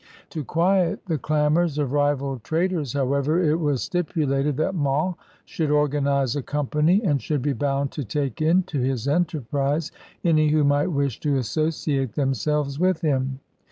[0.31, 6.35] To quiet the clamors of rival traders, however, it was stipulated that Monts should organize
[6.35, 9.91] a company and should be bound to take into his enterprise
[10.23, 13.41] any who might wish to associate themselves with him.